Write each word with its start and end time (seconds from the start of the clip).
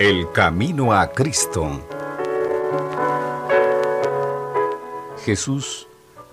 El 0.00 0.32
camino 0.32 0.94
a 0.94 1.12
Cristo. 1.12 1.78
Jesús 5.26 5.88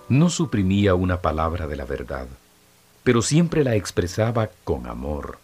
no 0.08 0.30
suprimía 0.30 0.94
una 0.94 1.20
palabra 1.20 1.66
de 1.66 1.76
la 1.76 1.84
verdad, 1.84 2.28
pero 3.04 3.20
siempre 3.20 3.64
la 3.64 3.74
expresaba 3.74 4.48
con 4.64 4.86
amor. 4.86 5.38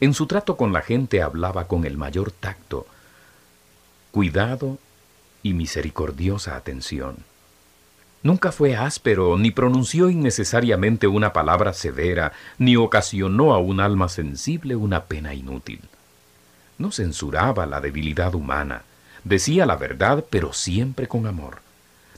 En 0.00 0.14
su 0.14 0.24
trato 0.24 0.56
con 0.56 0.72
la 0.72 0.80
gente 0.80 1.20
hablaba 1.20 1.68
con 1.68 1.84
el 1.84 1.98
mayor 1.98 2.30
tacto, 2.32 2.86
cuidado 4.10 4.78
y 5.42 5.52
misericordiosa 5.52 6.56
atención. 6.56 7.18
Nunca 8.22 8.52
fue 8.52 8.74
áspero, 8.74 9.36
ni 9.36 9.50
pronunció 9.50 10.08
innecesariamente 10.08 11.08
una 11.08 11.34
palabra 11.34 11.74
severa, 11.74 12.32
ni 12.56 12.76
ocasionó 12.76 13.52
a 13.52 13.58
un 13.58 13.80
alma 13.80 14.08
sensible 14.08 14.76
una 14.76 15.04
pena 15.04 15.34
inútil. 15.34 15.82
No 16.78 16.90
censuraba 16.90 17.66
la 17.66 17.80
debilidad 17.80 18.34
humana, 18.34 18.82
decía 19.22 19.66
la 19.66 19.76
verdad, 19.76 20.24
pero 20.28 20.52
siempre 20.52 21.08
con 21.08 21.26
amor. 21.26 21.58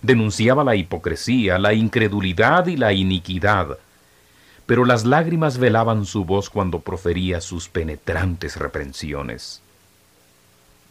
Denunciaba 0.03 0.65
la 0.65 0.77
hipocresía, 0.77 1.59
la 1.59 1.75
incredulidad 1.75 2.67
y 2.67 2.77
la 2.77 2.93
iniquidad, 2.93 3.79
pero 4.67 4.85
las 4.85 5.05
lágrimas 5.05 5.59
velaban 5.59 6.07
su 6.07 6.25
voz 6.25 6.51
cuando 6.51 6.81
profería 6.81 7.41
sus 7.41 7.69
penetrantes 7.69 8.57
reprensiones. 8.57 9.63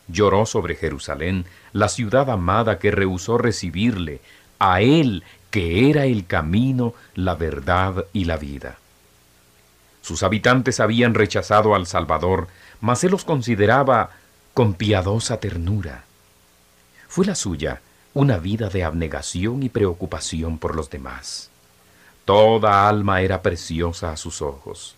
Lloró 0.08 0.46
sobre 0.46 0.76
Jerusalén, 0.76 1.46
la 1.74 1.90
ciudad 1.90 2.30
amada 2.30 2.80
que 2.80 2.92
rehusó 2.92 3.38
recibirle, 3.38 4.22
a 4.60 4.82
Él 4.82 5.24
que 5.52 5.90
era 5.90 6.06
el 6.06 6.26
camino, 6.26 6.94
la 7.14 7.36
verdad 7.36 8.06
y 8.14 8.26
la 8.26 8.38
vida. 8.38 8.78
Sus 10.06 10.22
habitantes 10.22 10.80
habían 10.80 11.16
rechazado 11.16 11.74
al 11.74 11.88
Salvador, 11.88 12.48
mas 12.80 13.04
Él 13.04 13.10
los 13.10 13.26
consideraba 13.26 14.12
con 14.54 14.76
piadosa 14.76 15.40
ternura. 15.40 16.04
Fue 17.08 17.26
la 17.26 17.34
suya 17.34 17.82
una 18.14 18.38
vida 18.38 18.70
de 18.70 18.84
abnegación 18.84 19.64
y 19.64 19.70
preocupación 19.70 20.60
por 20.60 20.76
los 20.76 20.92
demás. 20.92 21.50
Toda 22.24 22.88
alma 22.88 23.22
era 23.22 23.42
preciosa 23.42 24.12
a 24.12 24.18
sus 24.18 24.44
ojos. 24.44 24.96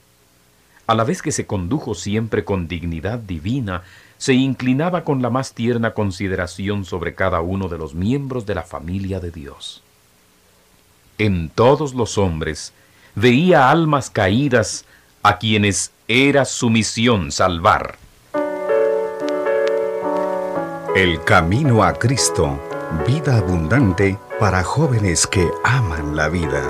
A 0.87 0.93
la 0.93 1.05
vez 1.05 1.21
que 1.21 1.31
se 1.31 1.47
condujo 1.47 1.95
siempre 1.95 2.43
con 2.43 2.67
dignidad 2.67 3.17
divina, 3.17 3.83
se 4.17 4.33
inclinaba 4.33 5.05
con 5.05 5.21
la 5.21 5.29
más 5.29 5.53
tierna 5.53 5.93
consideración 5.93 6.83
sobre 6.83 7.15
cada 7.15 7.39
uno 7.39 7.69
de 7.69 7.77
los 7.77 7.95
miembros 7.95 8.45
de 8.45 8.55
la 8.55 8.63
familia 8.63 9.21
de 9.21 9.31
Dios. 9.31 9.81
En 11.17 11.47
todos 11.47 11.93
los 11.93 12.17
hombres 12.17 12.73
veía 13.15 13.71
almas 13.71 14.09
caídas 14.09 14.83
a 15.23 15.37
quienes 15.37 15.91
era 16.07 16.45
su 16.45 16.69
misión 16.69 17.31
salvar. 17.31 17.97
El 20.95 21.23
camino 21.23 21.83
a 21.83 21.93
Cristo, 21.93 22.59
vida 23.05 23.37
abundante 23.37 24.17
para 24.39 24.63
jóvenes 24.63 25.27
que 25.27 25.47
aman 25.63 26.15
la 26.15 26.29
vida. 26.29 26.63